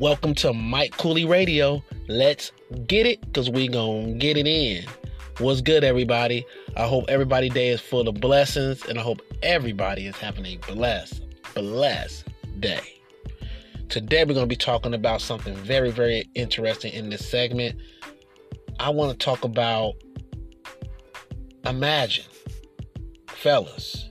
Welcome 0.00 0.34
to 0.36 0.54
Mike 0.54 0.96
Kooly 0.96 1.28
Radio. 1.28 1.84
Let's 2.08 2.52
get 2.86 3.04
it 3.04 3.20
because 3.20 3.50
we 3.50 3.68
gonna 3.68 4.14
get 4.14 4.38
it 4.38 4.46
in. 4.46 4.86
What's 5.40 5.60
good, 5.60 5.84
everybody? 5.84 6.46
I 6.74 6.86
hope 6.86 7.04
everybody 7.08 7.50
day 7.50 7.68
is 7.68 7.82
full 7.82 8.08
of 8.08 8.14
blessings, 8.14 8.82
and 8.86 8.98
I 8.98 9.02
hope 9.02 9.20
everybody 9.42 10.06
is 10.06 10.16
having 10.16 10.46
a 10.46 10.56
blessed, 10.56 11.20
blessed 11.54 12.24
day. 12.60 13.02
Today, 13.90 14.24
we're 14.24 14.32
gonna 14.32 14.46
be 14.46 14.56
talking 14.56 14.94
about 14.94 15.20
something 15.20 15.54
very, 15.56 15.90
very 15.90 16.24
interesting 16.34 16.94
in 16.94 17.10
this 17.10 17.28
segment. 17.28 17.78
I 18.78 18.88
want 18.88 19.12
to 19.12 19.22
talk 19.22 19.44
about 19.44 19.96
imagine, 21.66 22.24
fellas, 23.26 24.08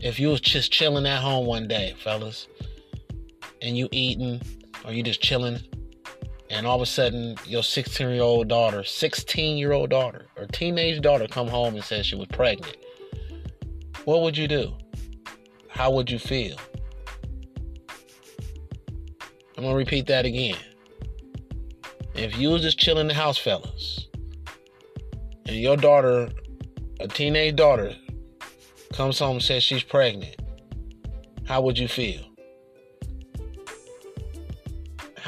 if 0.00 0.18
you 0.18 0.28
was 0.28 0.40
just 0.40 0.72
chilling 0.72 1.04
at 1.04 1.20
home 1.20 1.44
one 1.44 1.68
day, 1.68 1.94
fellas, 1.98 2.48
and 3.60 3.76
you 3.76 3.90
eating 3.92 4.40
or 4.84 4.92
you 4.92 5.02
just 5.02 5.20
chilling, 5.20 5.58
and 6.50 6.66
all 6.66 6.76
of 6.76 6.82
a 6.82 6.86
sudden 6.86 7.36
your 7.44 7.62
16 7.62 8.08
year 8.08 8.22
old 8.22 8.48
daughter, 8.48 8.84
16 8.84 9.56
year 9.56 9.72
old 9.72 9.90
daughter, 9.90 10.26
or 10.36 10.46
teenage 10.46 11.00
daughter 11.00 11.26
come 11.26 11.48
home 11.48 11.74
and 11.74 11.84
says 11.84 12.06
she 12.06 12.16
was 12.16 12.28
pregnant, 12.28 12.76
what 14.04 14.22
would 14.22 14.36
you 14.36 14.48
do? 14.48 14.72
How 15.68 15.90
would 15.90 16.10
you 16.10 16.18
feel? 16.18 16.56
I'm 19.56 19.64
gonna 19.64 19.74
repeat 19.74 20.06
that 20.06 20.24
again. 20.24 20.56
If 22.14 22.38
you 22.38 22.50
was 22.50 22.62
just 22.62 22.78
chilling 22.78 23.02
in 23.02 23.08
the 23.08 23.14
house, 23.14 23.38
fellas, 23.38 24.08
and 25.46 25.56
your 25.56 25.76
daughter, 25.76 26.28
a 27.00 27.08
teenage 27.08 27.56
daughter, 27.56 27.94
comes 28.92 29.18
home 29.18 29.36
and 29.36 29.42
says 29.42 29.62
she's 29.62 29.82
pregnant, 29.82 30.36
how 31.44 31.60
would 31.60 31.78
you 31.78 31.88
feel? 31.88 32.20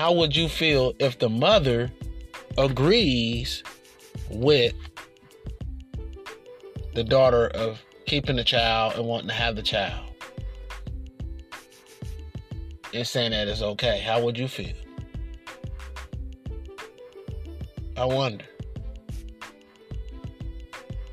How 0.01 0.13
would 0.13 0.35
you 0.35 0.49
feel 0.49 0.95
if 0.99 1.19
the 1.19 1.29
mother 1.29 1.93
agrees 2.57 3.63
with 4.31 4.73
the 6.95 7.05
daughter 7.05 7.49
of 7.49 7.85
keeping 8.07 8.37
the 8.37 8.43
child 8.43 8.95
and 8.95 9.05
wanting 9.05 9.29
to 9.29 9.35
have 9.35 9.57
the 9.57 9.63
child? 9.63 10.11
And 12.95 13.07
saying 13.07 13.33
that 13.33 13.47
it's 13.47 13.61
okay. 13.61 13.99
How 14.01 14.25
would 14.25 14.39
you 14.39 14.49
feel? 14.49 14.73
I 17.95 18.07
wonder. 18.07 18.47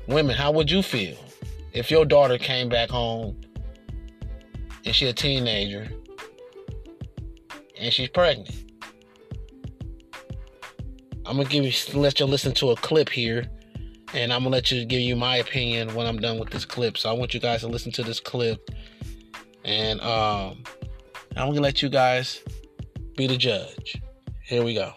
Women, 0.06 0.34
how 0.34 0.50
would 0.52 0.70
you 0.70 0.80
feel 0.80 1.18
if 1.74 1.90
your 1.90 2.06
daughter 2.06 2.38
came 2.38 2.70
back 2.70 2.88
home 2.88 3.38
and 4.86 4.94
she's 4.94 5.10
a 5.10 5.12
teenager 5.12 5.90
and 7.78 7.92
she's 7.92 8.08
pregnant? 8.08 8.64
I'm 11.28 11.36
gonna 11.36 11.48
give 11.48 11.64
you 11.64 12.00
let 12.00 12.18
you 12.18 12.26
listen 12.26 12.52
to 12.54 12.70
a 12.70 12.76
clip 12.76 13.10
here, 13.10 13.44
and 14.14 14.32
I'm 14.32 14.44
gonna 14.44 14.54
let 14.54 14.72
you 14.72 14.86
give 14.86 15.00
you 15.00 15.14
my 15.14 15.36
opinion 15.36 15.94
when 15.94 16.06
I'm 16.06 16.18
done 16.18 16.38
with 16.38 16.48
this 16.48 16.64
clip. 16.64 16.96
So 16.96 17.10
I 17.10 17.12
want 17.12 17.34
you 17.34 17.40
guys 17.40 17.60
to 17.60 17.68
listen 17.68 17.92
to 17.92 18.02
this 18.02 18.18
clip, 18.18 18.70
and 19.64 20.00
um, 20.00 20.62
I'm 21.36 21.48
gonna 21.48 21.60
let 21.60 21.82
you 21.82 21.90
guys 21.90 22.42
be 23.14 23.26
the 23.26 23.36
judge. 23.36 24.00
Here 24.42 24.64
we 24.64 24.72
go. 24.72 24.94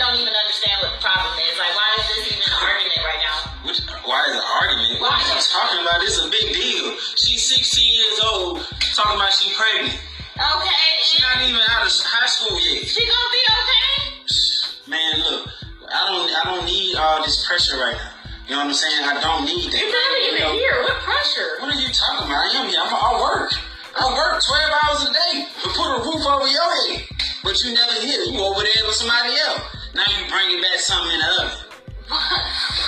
don't 0.00 0.16
even 0.16 0.32
understand 0.32 0.80
what 0.80 0.96
the 0.96 1.02
problem 1.04 1.36
is. 1.44 1.54
Like, 1.60 1.76
why 1.76 1.88
is 2.00 2.06
this 2.08 2.32
even 2.32 2.40
an 2.40 2.56
argument 2.56 3.02
right 3.04 3.20
now? 3.20 3.38
Which, 3.68 3.80
why 4.08 4.18
is 4.26 4.32
it 4.32 4.40
an 4.40 4.48
argument? 4.48 4.96
Why? 4.96 5.12
What 5.12 5.22
Why? 5.22 5.34
she's 5.36 5.52
talking 5.52 5.80
about 5.84 6.00
is 6.02 6.16
a 6.18 6.28
big 6.32 6.48
deal. 6.56 6.96
She's 7.20 7.44
16 7.46 7.92
years 7.94 8.18
old, 8.24 8.64
talking 8.96 9.20
about 9.20 9.30
she's 9.30 9.54
pregnant. 9.54 10.00
Okay. 10.34 10.89
Not 11.30 11.46
even 11.46 11.62
out 11.70 11.86
of 11.86 11.94
high 11.94 12.26
school 12.26 12.58
yet. 12.58 12.82
She 12.90 13.06
gonna 13.06 13.30
be 13.30 13.42
okay? 13.54 13.94
Man, 14.90 15.14
look, 15.22 15.46
I 15.86 16.10
don't, 16.10 16.26
I 16.26 16.42
don't 16.50 16.66
need 16.66 16.98
all 16.98 17.22
this 17.22 17.46
pressure 17.46 17.78
right 17.78 17.94
now. 17.94 18.10
You 18.50 18.58
know 18.58 18.66
what 18.66 18.74
I'm 18.74 18.82
saying? 18.82 19.06
I 19.06 19.14
don't 19.22 19.46
need 19.46 19.70
that. 19.70 19.78
You're 19.78 19.94
not 19.94 20.10
You 20.10 20.26
even 20.26 20.42
know, 20.42 20.52
here. 20.58 20.74
What 20.82 20.98
pressure? 21.06 21.50
What 21.62 21.70
are 21.70 21.78
you 21.78 21.86
talking 21.94 22.26
about? 22.26 22.34
I 22.34 22.50
am 22.58 22.66
here. 22.66 22.82
I'm, 22.82 22.90
I 22.90 23.10
work. 23.22 23.54
I 23.94 24.04
work 24.10 24.42
12 24.42 24.74
hours 24.82 25.00
a 25.06 25.10
day 25.14 25.34
to 25.62 25.66
put 25.70 25.86
a 25.86 25.98
roof 26.02 26.18
over 26.26 26.50
your 26.50 26.66
head. 26.90 27.06
But 27.46 27.54
you 27.62 27.78
never 27.78 27.94
here. 28.02 28.26
You 28.26 28.42
over 28.42 28.66
there 28.66 28.82
with 28.90 28.98
somebody 28.98 29.30
else. 29.38 29.62
Now 29.94 30.10
you 30.10 30.26
bringing 30.26 30.58
back 30.58 30.82
something 30.82 31.14
in 31.14 31.22
the 31.22 31.30
oven. 31.46 31.62
What? 32.10 32.26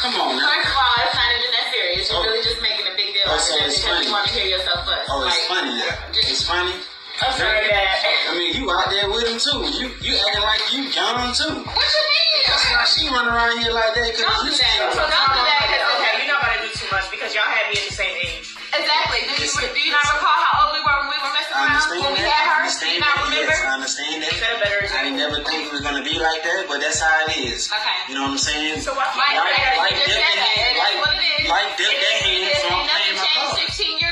Come 0.03 0.19
on 0.19 0.35
now. 0.35 0.51
First 0.51 0.67
of 0.67 0.83
all, 0.83 0.99
it's 0.99 1.15
not 1.15 1.31
even 1.31 1.51
that 1.55 1.67
serious. 1.71 2.11
You're 2.11 2.19
Oh. 2.19 2.27
really 2.27 2.43
just 2.43 2.59
making 2.59 2.91
a 2.91 2.95
big 2.99 3.15
deal 3.15 3.23
Oh, 3.31 3.39
out 3.39 3.47
so 3.47 3.55
of 3.55 3.63
it 3.63 3.71
oh, 3.71 3.71
because 3.71 3.87
funny. 3.87 4.03
you 4.03 4.11
want 4.11 4.27
to 4.27 4.35
hear 4.35 4.49
yourself 4.51 4.83
fuss. 4.83 5.07
Oh, 5.07 5.23
it's 5.23 5.31
Like, 5.31 5.47
funny. 5.47 5.79
just- 6.11 6.27
It's 6.27 6.43
funny. 6.43 6.75
I'm 7.21 7.33
sorry, 7.37 7.69
Dad. 7.69 7.97
I 8.31 8.33
mean, 8.39 8.57
you 8.57 8.65
out 8.73 8.89
there 8.91 9.07
with 9.11 9.29
him 9.29 9.37
too. 9.39 9.61
You 9.77 9.93
you 10.01 10.13
acting 10.17 10.43
like 10.43 10.65
you 10.73 10.83
young 10.91 11.31
too. 11.37 11.63
What 11.63 11.87
you 11.93 12.05
mean? 12.09 12.41
That's 12.49 12.65
why 12.73 12.83
she 12.89 13.05
run 13.13 13.29
around 13.29 13.61
here 13.61 13.71
like 13.71 13.93
that. 13.95 14.09
Cause 14.17 14.25
Don't 14.25 14.49
you 14.49 14.57
do 14.57 14.59
that. 14.59 14.91
So 14.97 15.03
don't 15.07 15.31
do 15.37 15.43
that. 15.45 15.63
'cause- 15.69 15.91
Okay, 16.03 16.13
you're 16.25 16.33
not 16.33 16.43
about 16.43 16.57
to 16.59 16.67
do 16.67 16.71
too 16.73 16.89
much 16.91 17.07
because 17.13 17.31
y'all 17.37 17.47
had 17.47 17.69
me 17.71 17.77
at 17.79 17.87
the 17.87 17.95
same 17.95 18.17
age. 18.27 18.49
Exactly. 18.73 19.21
Do 19.29 19.33
you, 19.39 19.47
do 19.53 19.81
you 19.85 19.93
not 19.93 20.03
recall 20.17 20.33
how 20.35 20.67
old 20.67 20.71
we 20.75 20.81
were 20.81 20.97
when 21.05 21.09
we 21.13 21.19
were 21.21 21.31
messing 21.37 21.53
around? 21.53 21.77
understand 21.77 22.01
When 22.03 22.13
we 22.17 22.25
that. 22.25 22.33
had 22.33 22.43
I 22.43 22.49
her? 22.49 22.57
Do 22.57 22.59
understand 22.65 22.93
you 22.97 23.01
not 23.05 23.13
that. 23.13 23.23
remember? 23.29 23.53
Yes, 23.53 23.61
I 23.63 23.71
understand 23.77 24.17
that. 24.25 24.33
Set 24.33 24.51
a 24.51 24.59
better 24.65 24.79
I 24.83 24.99
didn't 25.05 25.21
never 25.21 25.39
think 25.45 25.59
it 25.69 25.73
was 25.73 25.83
gonna 25.85 26.03
be 26.03 26.17
like 26.19 26.41
that, 26.43 26.65
but 26.67 26.81
that's 26.81 26.99
how 26.99 27.13
it 27.29 27.37
is. 27.45 27.69
Okay. 27.71 27.99
You 28.09 28.15
know 28.17 28.25
what 28.27 28.41
I'm 28.41 28.43
saying? 28.43 28.81
So 28.83 28.97
why 28.97 29.07
Mike, 29.15 29.37
can't 29.37 29.77
you 29.77 29.85
like 29.85 29.95
just 29.95 30.09
dip 30.09 30.17
said 30.17 30.33
in 30.33 30.41
that. 30.41 30.49
hand- 30.49 30.65
It 30.65 30.73
is 30.73 30.81
like- 30.83 30.99
what 31.05 31.13
it 31.13 31.23
is. 31.39 31.49
like 31.53 31.71
dip 31.77 31.93
It 31.93 32.01
that 32.01 32.03
is 32.03 32.17
what 32.17 32.25
hand 32.25 32.33
it 32.33 32.49
is. 32.49 32.59
from 32.65 32.73
Ain't 32.73 32.89
playing 32.89 32.89
nothing 32.89 33.17
my 33.21 33.25
changed 33.29 33.53
part. 33.53 33.61
16 33.63 33.95
years 34.01 34.01
ago. 34.03 34.11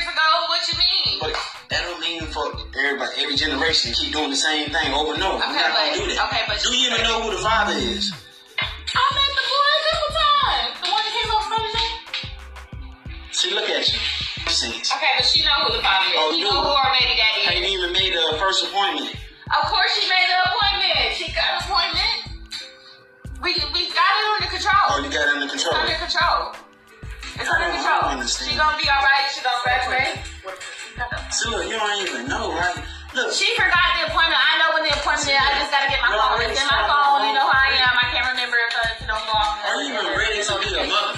every 3.23 3.35
generation 3.35 3.93
keep 3.93 4.13
doing 4.13 4.29
the 4.29 4.35
same 4.35 4.69
thing 4.71 4.93
over 4.93 5.13
and 5.13 5.23
over. 5.23 5.37
Okay, 5.37 5.53
not 5.53 5.71
but- 5.73 5.93
gonna 5.93 5.97
do 5.97 6.13
that. 6.15 6.25
okay, 6.27 6.43
but 6.47 6.57
do 6.61 6.73
you 6.75 6.89
even 6.89 7.01
know 7.03 7.21
who 7.21 7.31
the 7.31 7.41
father 7.43 7.73
is? 7.73 8.11
I 8.61 9.05
met 9.15 9.31
the 9.37 9.45
boy 9.49 9.71
a 9.71 9.81
couple 9.87 10.11
times. 10.11 10.73
The 10.81 10.89
one 10.91 11.03
that 11.05 11.13
came 11.15 11.31
over 11.31 11.47
from 11.47 11.61
the 11.63 13.31
See, 13.31 13.51
look 13.53 13.69
at 13.69 13.87
you. 13.87 13.99
Sense. 14.51 14.91
Okay, 14.91 15.11
but 15.17 15.25
she 15.25 15.43
know 15.45 15.55
who 15.63 15.77
the 15.77 15.83
father 15.83 16.07
is. 16.11 16.17
Oh, 16.17 16.31
she 16.33 16.39
you 16.39 16.45
know 16.45 16.59
who 16.61 16.69
our 16.75 16.91
baby 16.99 17.15
daddy 17.15 17.55
Ain't 17.55 17.65
even 17.71 17.93
made 17.93 18.13
a 18.13 18.37
first 18.37 18.65
appointment. 18.67 19.15
Of 19.47 19.63
course 19.69 19.91
she 19.95 20.03
made 20.09 20.27
the 20.27 20.39
appointment. 20.51 21.15
She 21.15 21.25
got 21.31 21.47
an 21.55 21.57
appointment. 21.63 22.17
We 23.41 23.55
we 23.73 23.81
got 23.95 24.11
it 24.11 24.25
under 24.35 24.49
control. 24.51 24.85
Oh, 24.91 24.99
you 25.01 25.09
got 25.09 25.23
it 25.29 25.33
under 25.39 25.47
control. 25.47 25.75
Under 25.75 25.97
control. 25.97 26.41
It's 27.39 27.47
under 27.49 27.69
control. 27.73 28.21
She 28.27 28.53
gonna 28.59 28.77
be 28.77 28.87
alright. 28.91 29.25
She 29.31 29.39
gonna 29.41 29.63
graduate. 29.63 30.19
See, 31.31 31.49
look, 31.49 31.65
you 31.65 31.79
don't 31.79 32.01
even 32.03 32.27
know, 32.27 32.51
right? 32.51 32.75
Look, 33.11 33.33
She 33.35 33.47
forgot 33.59 33.83
the 33.99 34.07
appointment. 34.07 34.39
I 34.39 34.55
know 34.63 34.69
when 34.75 34.83
the 34.87 34.93
appointment 34.95 35.35
is. 35.35 35.35
I 35.35 35.51
just 35.59 35.71
gotta 35.71 35.91
get 35.91 35.99
my 35.99 36.15
You're 36.15 36.23
phone. 36.23 36.31
already 36.39 36.55
It's 36.55 36.63
in 36.63 36.67
my 36.71 36.79
starting 36.79 36.95
phone. 36.95 37.19
You 37.27 37.33
know 37.35 37.47
how 37.47 37.59
I 37.59 37.69
am. 37.83 37.93
I 37.99 38.05
can't 38.15 38.27
remember 38.31 38.55
if 38.55 38.71
uh, 38.71 39.03
it 39.03 39.07
don't 39.07 39.25
go 39.27 39.33
off. 39.35 39.59
are 39.67 39.75
you 39.83 39.91
even 39.91 40.07
ready 40.15 40.39
to 40.39 40.53
be 40.63 40.71
a 40.79 40.83
mother? 40.87 41.13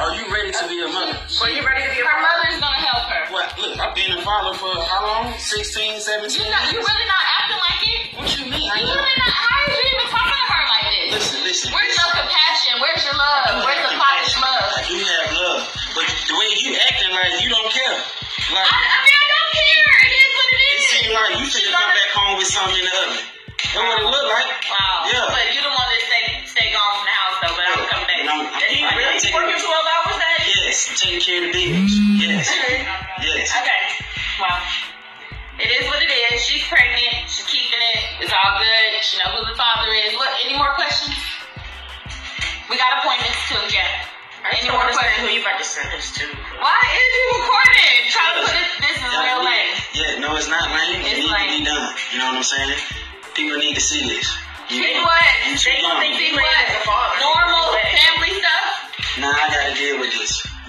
Are 0.00 0.10
you 0.16 0.24
ready 0.32 0.50
to 0.56 0.64
be 0.66 0.76
a 0.80 0.88
mother? 0.88 1.14
Were 1.38 1.52
you 1.52 1.62
ready 1.62 1.84
to 1.84 1.90
be 1.92 2.00
a 2.00 2.04
mother? 2.04 2.16
Her 2.16 2.24
mother? 2.24 2.40
mother's 2.48 2.60
gonna 2.64 2.80
help 2.88 3.04
her. 3.12 3.22
What? 3.28 3.46
Look, 3.60 3.76
I've 3.76 3.92
been 3.94 4.12
a 4.16 4.20
father 4.24 4.56
for 4.56 4.72
how 4.88 5.04
long? 5.04 5.36
16, 5.38 6.00
17 6.00 6.32
You 6.44 6.50
not, 6.50 6.64
you 6.72 6.80
years? 6.80 6.88
really 6.88 7.06
not 7.12 7.23
Yes, 31.24 31.32
taking 31.32 31.32
care 31.32 31.40
of 31.48 31.52
the 31.52 31.62
bills. 31.64 31.92
Yes, 32.20 32.44
yes. 33.24 33.48
Okay. 33.56 33.82
Well, 34.40 34.60
it 35.60 35.70
is 35.72 35.84
what 35.88 36.02
it 36.02 36.10
is. 36.12 36.42
She's 36.44 36.64
pregnant. 36.68 37.30
She's 37.32 37.46
keeping 37.48 37.80
it. 37.80 38.00
It's 38.20 38.32
all 38.32 38.58
good. 38.60 38.90
She 39.00 39.16
knows 39.22 39.32
who 39.40 39.46
the 39.48 39.56
father 39.56 39.88
is. 40.04 40.12
Look, 40.14 40.28
any 40.44 40.56
more 40.58 40.74
questions? 40.76 41.16
We 42.68 42.76
got 42.76 43.00
appointments 43.00 43.40
too, 43.48 43.60
yeah. 43.72 43.88
Any 44.52 44.68
more 44.68 44.84
questions? 44.84 45.24
who 45.24 45.32
you 45.32 45.40
about 45.40 45.56
to 45.56 45.64
send 45.64 45.88
this 45.96 46.12
to? 46.20 46.24
Why 46.60 46.76
is 46.84 47.08
you 47.16 47.24
recording? 47.40 47.96
Try 48.12 48.26
to 48.36 48.40
put 48.44 48.56
it. 48.60 48.68
This 48.84 48.96
is 49.00 49.08
real 49.16 49.40
lame. 49.40 49.72
Yeah, 49.96 50.12
no, 50.20 50.36
it's 50.36 50.48
not 50.52 50.68
lame. 50.68 51.00
It 51.00 51.16
It's 51.16 51.24
needs 51.24 51.32
to 51.32 51.48
be 51.48 51.64
done. 51.64 51.88
You 52.12 52.18
know 52.20 52.28
what 52.36 52.44
I'm 52.44 52.44
saying? 52.44 52.76
People 53.32 53.56
need 53.56 53.74
to 53.76 53.80
see 53.84 54.04
this. 54.04 54.28
You 54.68 54.80
See 54.84 54.92
know? 54.96 55.04
what? 55.04 55.24
You 55.48 55.56
too 55.56 55.72
They 55.72 55.80
young. 55.80 56.00
think 56.00 56.16
see 56.16 56.32
what? 56.32 56.64
Normal 57.20 57.64
family 57.84 58.23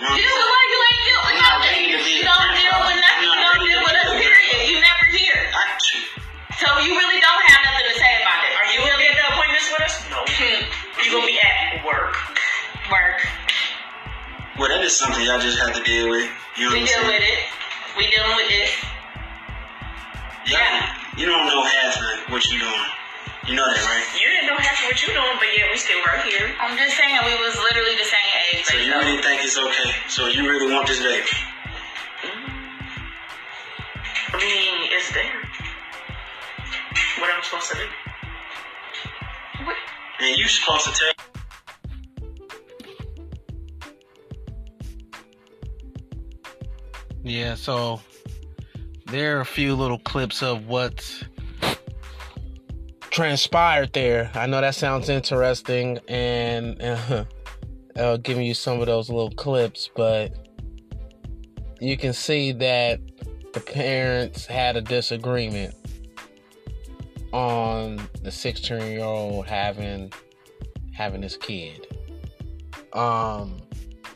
this. 0.06 0.22
You 0.22 0.26
know 0.30 0.46
what 0.46 0.46
I'm 0.46 0.46
Deal 0.46 0.46
with 0.46 0.46
saying? 0.46 0.54
what? 0.54 0.66
You 0.70 0.80
ain't 0.86 1.04
deal 1.06 1.22
with 1.26 1.36
I'm 1.36 1.42
nothing. 1.42 1.66
ready 1.66 1.86
to 1.92 2.00
be 2.06 2.14
You 2.16 2.24
don't 2.26 2.52
deal 2.56 2.78
with 2.86 2.98
nothing. 3.02 3.24
You 3.26 3.34
don't 3.36 3.62
deal 3.66 3.82
with 3.86 3.96
us. 4.06 4.10
Period. 4.22 4.60
You 4.70 4.76
never 4.82 5.06
here. 5.14 5.42
So 6.62 6.68
you 6.86 6.92
really 6.96 7.20
don't 7.20 7.44
have 7.52 7.62
nothing 7.68 7.88
to 7.90 7.96
say 8.00 8.12
about 8.24 8.42
it. 8.48 8.52
Are 8.56 8.68
you 8.72 8.78
gonna 8.80 8.98
be 9.02 9.08
at 9.12 9.16
the 9.20 9.26
appointments 9.34 9.68
with 9.74 9.82
us? 9.86 9.96
No. 10.14 10.20
You 11.06 11.12
gonna 11.12 11.28
be 11.30 11.38
at 11.38 11.86
work? 11.86 12.18
Work. 12.90 13.22
well, 14.58 14.70
that 14.74 14.82
is 14.82 14.98
something 14.98 15.22
y'all 15.22 15.38
just 15.38 15.60
have 15.62 15.76
to 15.78 15.84
deal 15.86 16.10
with. 16.10 16.26
You 16.58 16.66
know 16.66 16.74
We 16.74 16.82
deal 16.82 17.06
with 17.06 17.22
it. 17.22 17.40
We 17.94 18.10
dealing 18.10 18.34
with 18.34 18.50
this. 18.50 18.72
Yeah. 20.50 20.90
You 21.18 21.26
don't 21.30 21.46
know 21.46 21.62
half 21.62 21.94
of 21.98 22.32
what 22.34 22.42
you 22.50 22.58
doing. 22.58 22.86
You 23.46 23.54
know 23.54 23.66
that, 23.70 23.78
right? 23.86 24.02
You 24.18 24.26
didn't 24.26 24.50
know 24.50 24.58
half 24.58 24.82
of 24.82 24.90
what 24.90 24.98
you 25.06 25.14
doing, 25.14 25.36
but 25.38 25.50
yeah, 25.54 25.70
we 25.70 25.78
still 25.78 26.02
right 26.10 26.26
here. 26.26 26.50
I'm 26.58 26.74
just 26.78 26.98
saying 26.98 27.14
we 27.22 27.38
was 27.38 27.54
literally 27.70 27.94
the 28.02 28.10
same 28.10 28.25
age. 28.54 28.66
So 28.66 28.78
you 28.78 28.92
though. 28.92 29.00
really 29.00 29.22
think 29.22 29.44
it's 29.44 29.58
okay? 29.58 29.92
So 30.10 30.28
you 30.28 30.50
really 30.50 30.72
want 30.72 30.88
this 30.88 31.02
baby? 31.02 31.24
I 34.34 34.38
mean, 34.38 34.90
it's 34.92 35.14
there. 35.14 35.42
What 37.20 37.30
I'm 37.34 37.44
supposed 37.44 37.72
to 37.72 37.78
do? 37.78 39.66
What? 39.66 39.76
And 40.22 40.38
you 40.38 40.48
supposed 40.48 40.86
to 40.86 40.92
tell. 40.92 41.12
Yeah, 47.24 47.56
so 47.56 48.02
there 49.08 49.38
are 49.38 49.42
a 49.42 49.46
few 49.46 49.76
little 49.76 49.98
clips 49.98 50.44
of 50.44 50.68
what's 50.68 51.24
transpired 53.10 53.94
there. 53.94 54.30
I 54.36 54.46
know 54.46 54.62
that 54.62 54.76
sounds 54.76 55.10
interesting, 55.10 56.00
and 56.08 56.80
uh, 56.82 57.26
I'll 57.98 58.18
give 58.18 58.40
you 58.40 58.54
some 58.54 58.82
of 58.82 58.88
those 58.88 59.10
little 59.10 59.32
clips, 59.32 59.90
but 59.96 60.34
you 61.80 61.98
can 61.98 62.14
see 62.14 62.52
that 62.54 63.00
the 63.54 63.60
parents 63.60 64.46
had 64.46 64.76
a 64.76 64.82
disagreement 64.82 65.74
on 67.32 68.02
the 68.22 68.32
16 68.32 68.82
year 68.82 69.04
old 69.04 69.46
having 69.46 70.12
having 70.94 71.22
this 71.22 71.38
kid. 71.38 71.88
Um, 72.94 73.62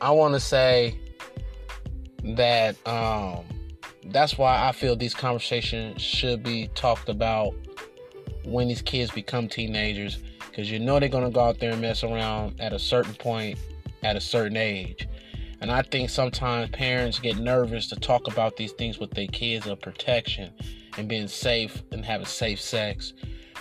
I 0.01 0.11
want 0.11 0.33
to 0.33 0.39
say 0.39 0.97
that 2.23 2.75
um 2.87 3.45
that's 4.05 4.37
why 4.37 4.67
I 4.67 4.71
feel 4.71 4.95
these 4.95 5.13
conversations 5.13 6.01
should 6.01 6.43
be 6.43 6.67
talked 6.75 7.09
about 7.09 7.53
when 8.43 8.67
these 8.67 8.81
kids 8.81 9.11
become 9.11 9.47
teenagers 9.47 10.17
because 10.59 10.69
you 10.69 10.77
know 10.77 11.00
they're 11.00 11.07
going 11.07 11.23
to 11.23 11.29
go 11.29 11.39
out 11.39 11.57
there 11.61 11.71
and 11.71 11.81
mess 11.81 12.03
around 12.03 12.59
at 12.59 12.73
a 12.73 12.79
certain 12.79 13.13
point 13.13 13.57
at 14.03 14.17
a 14.17 14.19
certain 14.19 14.57
age. 14.57 15.07
And 15.61 15.71
I 15.71 15.83
think 15.83 16.09
sometimes 16.09 16.69
parents 16.71 17.17
get 17.17 17.38
nervous 17.38 17.88
to 17.88 17.95
talk 17.95 18.27
about 18.27 18.57
these 18.57 18.73
things 18.73 19.00
with 19.00 19.11
their 19.11 19.27
kids 19.27 19.67
of 19.67 19.79
protection 19.79 20.51
and 20.97 21.07
being 21.07 21.29
safe 21.29 21.81
and 21.94 22.03
having 22.03 22.25
safe 22.25 22.59
sex 22.59 23.13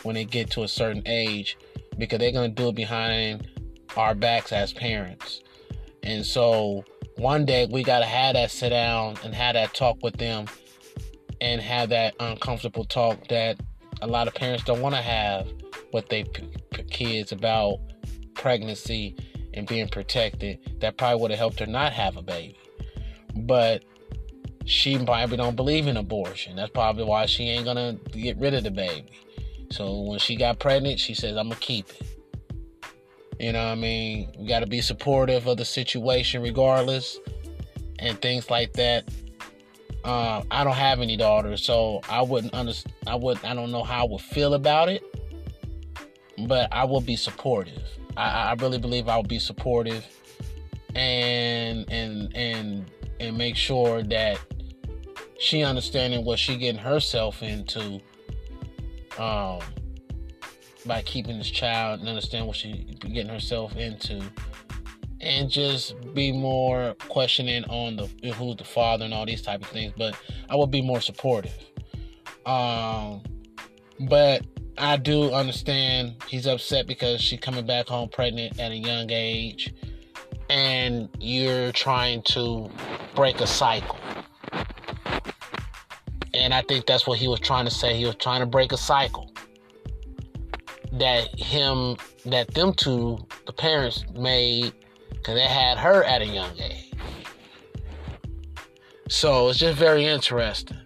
when 0.02 0.16
they 0.16 0.24
get 0.24 0.50
to 0.50 0.64
a 0.64 0.68
certain 0.68 1.04
age 1.06 1.56
because 1.98 2.18
they're 2.18 2.32
going 2.32 2.52
to 2.52 2.62
do 2.62 2.70
it 2.70 2.74
behind 2.74 3.48
our 3.96 4.16
backs 4.16 4.50
as 4.50 4.72
parents. 4.72 5.40
And 6.02 6.26
so 6.26 6.84
one 7.16 7.44
day 7.46 7.68
we 7.70 7.84
got 7.84 8.00
to 8.00 8.06
have 8.06 8.34
that 8.34 8.50
sit 8.50 8.70
down 8.70 9.18
and 9.22 9.32
have 9.36 9.54
that 9.54 9.72
talk 9.72 9.98
with 10.02 10.16
them 10.16 10.46
and 11.40 11.60
have 11.60 11.90
that 11.90 12.16
uncomfortable 12.18 12.84
talk 12.84 13.28
that 13.28 13.60
a 14.02 14.06
lot 14.08 14.26
of 14.26 14.34
parents 14.34 14.64
don't 14.64 14.80
want 14.80 14.96
to 14.96 15.00
have 15.00 15.46
with 15.92 16.08
their 16.08 16.24
kids 16.98 17.32
about 17.32 17.78
pregnancy 18.34 19.16
and 19.54 19.66
being 19.66 19.88
protected 19.88 20.58
that 20.80 20.96
probably 20.96 21.20
would 21.20 21.30
have 21.30 21.38
helped 21.38 21.60
her 21.60 21.66
not 21.66 21.92
have 21.92 22.16
a 22.16 22.22
baby 22.22 22.58
but 23.34 23.84
she 24.64 24.98
probably 24.98 25.36
don't 25.36 25.56
believe 25.56 25.86
in 25.86 25.96
abortion 25.96 26.56
that's 26.56 26.70
probably 26.70 27.04
why 27.04 27.26
she 27.26 27.48
ain't 27.48 27.64
gonna 27.64 27.94
get 28.12 28.36
rid 28.38 28.54
of 28.54 28.64
the 28.64 28.70
baby 28.70 29.10
so 29.70 30.02
when 30.02 30.18
she 30.18 30.36
got 30.36 30.58
pregnant 30.58 30.98
she 30.98 31.14
says 31.14 31.36
i'm 31.36 31.48
gonna 31.48 31.60
keep 31.60 31.88
it 31.90 32.18
you 33.38 33.52
know 33.52 33.64
what 33.64 33.72
I 33.72 33.74
mean? 33.76 34.32
We 34.36 34.46
got 34.48 34.60
to 34.60 34.66
be 34.66 34.80
supportive 34.80 35.46
of 35.46 35.56
the 35.58 35.64
situation 35.64 36.42
regardless 36.42 37.18
and 38.00 38.20
things 38.20 38.50
like 38.50 38.72
that. 38.74 39.08
Uh, 40.04 40.42
I 40.50 40.64
don't 40.64 40.74
have 40.74 41.00
any 41.00 41.16
daughters, 41.16 41.64
so 41.64 42.00
I 42.08 42.22
wouldn't 42.22 42.54
understand. 42.54 42.94
I 43.06 43.14
would. 43.14 43.44
I 43.44 43.54
don't 43.54 43.70
know 43.70 43.82
how 43.82 44.06
I 44.06 44.08
would 44.08 44.20
feel 44.20 44.54
about 44.54 44.88
it, 44.88 45.02
but 46.46 46.68
I 46.72 46.84
will 46.84 47.00
be 47.00 47.16
supportive. 47.16 47.82
I, 48.16 48.50
I 48.50 48.52
really 48.54 48.78
believe 48.78 49.08
I 49.08 49.16
will 49.16 49.22
be 49.22 49.38
supportive, 49.38 50.06
and 50.94 51.90
and 51.90 52.34
and 52.36 52.90
and 53.20 53.38
make 53.38 53.56
sure 53.56 54.02
that 54.04 54.38
she 55.38 55.62
understanding 55.62 56.24
what 56.24 56.38
she 56.38 56.56
getting 56.56 56.80
herself 56.80 57.42
into. 57.42 58.00
Um, 59.18 59.60
by 60.86 61.02
keeping 61.02 61.38
this 61.38 61.50
child 61.50 62.00
and 62.00 62.08
understand 62.08 62.46
what 62.46 62.56
she 62.56 62.96
getting 63.00 63.28
herself 63.28 63.76
into 63.76 64.22
and 65.20 65.50
just 65.50 65.94
be 66.14 66.32
more 66.32 66.94
questioning 67.08 67.64
on 67.64 67.96
the 67.96 68.32
who's 68.32 68.56
the 68.56 68.64
father 68.64 69.04
and 69.04 69.12
all 69.12 69.26
these 69.26 69.42
type 69.42 69.60
of 69.60 69.68
things 69.68 69.92
but 69.96 70.16
i 70.48 70.56
would 70.56 70.70
be 70.70 70.80
more 70.80 71.00
supportive 71.00 71.54
um 72.46 73.22
but 74.08 74.44
i 74.78 74.96
do 74.96 75.32
understand 75.32 76.14
he's 76.28 76.46
upset 76.46 76.86
because 76.86 77.20
she's 77.20 77.40
coming 77.40 77.66
back 77.66 77.86
home 77.86 78.08
pregnant 78.08 78.58
at 78.60 78.72
a 78.72 78.76
young 78.76 79.10
age 79.10 79.74
and 80.50 81.08
you're 81.18 81.72
trying 81.72 82.22
to 82.22 82.70
break 83.14 83.40
a 83.40 83.46
cycle. 83.46 83.98
And 86.34 86.54
i 86.54 86.62
think 86.62 86.86
that's 86.86 87.06
what 87.06 87.18
he 87.18 87.28
was 87.28 87.40
trying 87.40 87.64
to 87.64 87.70
say. 87.70 87.96
He 87.96 88.06
was 88.06 88.16
trying 88.16 88.40
to 88.40 88.46
break 88.46 88.72
a 88.72 88.76
cycle 88.76 89.32
that 90.92 91.38
him 91.38 91.96
that 92.26 92.54
them 92.54 92.72
two 92.72 93.18
the 93.46 93.52
parents 93.52 94.04
made 94.14 94.72
because 95.10 95.34
they 95.34 95.46
had 95.46 95.78
her 95.78 96.04
at 96.04 96.22
a 96.22 96.26
young 96.26 96.56
age. 96.58 96.92
So 99.08 99.48
it's 99.48 99.58
just 99.58 99.78
very 99.78 100.04
interesting 100.04 100.78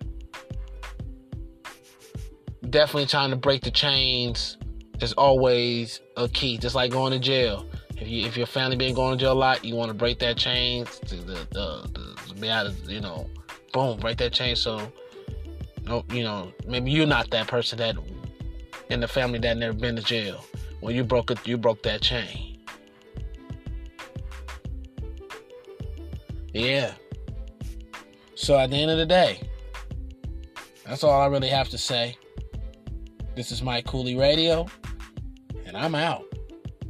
definitely 2.73 3.07
trying 3.07 3.31
to 3.31 3.37
break 3.37 3.63
the 3.63 3.71
chains 3.71 4.59
is 5.01 5.13
always 5.13 6.01
a 6.17 6.29
key 6.29 6.59
just 6.59 6.75
like 6.75 6.91
going 6.91 7.13
to 7.13 7.19
jail 7.19 7.65
if 7.99 8.09
you 8.09 8.27
if 8.27 8.37
your 8.37 8.47
family 8.47 8.77
been 8.77 8.95
going 8.95 9.17
to 9.17 9.25
jail 9.25 9.33
a 9.33 9.35
lot 9.35 9.65
you 9.65 9.77
want 9.77 9.89
to 9.89 9.95
break 9.95 10.19
that 10.19 10.37
chain 10.37 10.85
to 10.85 11.17
the, 11.17 11.47
the, 11.51 11.89
the, 11.93 12.35
be 12.41 12.49
out 12.49 12.67
of 12.67 12.91
you 12.91 13.01
know 13.01 13.29
boom 13.73 13.99
break 14.01 14.19
that 14.19 14.33
chain 14.33 14.57
so 14.57 14.91
no 15.85 16.05
you 16.11 16.25
know 16.25 16.53
maybe 16.67 16.91
you're 16.91 17.07
not 17.07 17.31
that 17.31 17.47
person 17.47 17.79
that 17.79 17.95
in 18.93 19.01
the 19.01 19.09
family 19.09 19.39
that 19.39 19.57
never 19.57 19.73
been 19.73 19.97
to 19.97 20.03
jail. 20.03 20.45
Well, 20.81 20.95
you 20.95 21.03
broke 21.03 21.31
it. 21.31 21.47
You 21.47 21.57
broke 21.57 21.83
that 21.83 22.03
chain. 22.03 22.59
Yeah. 26.53 26.93
So 28.35 28.59
at 28.59 28.71
the 28.71 28.77
end 28.77 28.91
of 28.91 28.99
the 28.99 29.07
day, 29.07 29.41
that's 30.85 31.03
all 31.03 31.21
I 31.21 31.27
really 31.27 31.49
have 31.49 31.69
to 31.71 31.79
say. 31.79 32.17
This 33.35 33.51
is 33.51 33.63
Mike 33.63 33.87
Kooly 33.87 34.19
Radio, 34.19 34.67
and 35.65 35.75
I'm 35.75 35.95
out. 35.95 36.25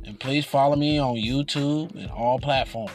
And 0.04 0.18
please 0.18 0.44
follow 0.44 0.74
me 0.74 0.98
on 0.98 1.14
YouTube 1.14 1.94
and 1.94 2.10
all 2.10 2.40
platforms. 2.40 2.90